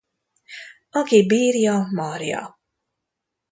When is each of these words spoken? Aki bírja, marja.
Aki 0.89 1.25
bírja, 1.25 1.87
marja. 1.91 2.59